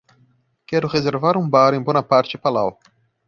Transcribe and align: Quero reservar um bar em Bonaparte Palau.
Quero 0.65 0.87
reservar 0.87 1.37
um 1.37 1.47
bar 1.47 1.75
em 1.75 1.79
Bonaparte 1.83 2.35
Palau. 2.35 2.79